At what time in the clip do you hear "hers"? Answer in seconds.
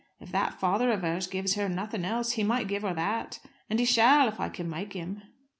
1.03-1.27